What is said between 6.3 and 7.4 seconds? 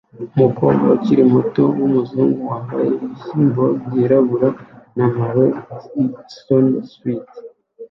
snowsuit